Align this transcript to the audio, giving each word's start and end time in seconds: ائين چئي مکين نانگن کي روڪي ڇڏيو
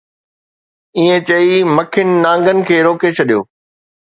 ائين 0.97 1.17
چئي 1.27 1.53
مکين 1.75 2.09
نانگن 2.23 2.57
کي 2.67 2.77
روڪي 2.85 3.09
ڇڏيو 3.17 3.39